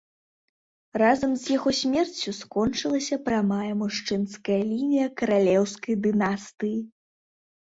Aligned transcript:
Разам 1.01 1.31
з 1.41 1.51
яго 1.57 1.69
смерцю 1.81 2.29
скончылася 2.37 3.19
прамая 3.27 3.69
мужчынская 3.83 4.59
лінія 4.71 5.07
каралеўскай 5.23 6.01
дынастыі. 6.09 6.79